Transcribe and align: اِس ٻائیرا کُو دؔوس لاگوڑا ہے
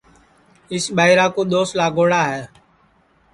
اِس 0.73 0.85
ٻائیرا 0.95 1.25
کُو 1.35 1.41
دؔوس 1.51 1.69
لاگوڑا 1.79 2.21
ہے 2.31 2.41